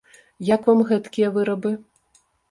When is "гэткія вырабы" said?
0.91-1.73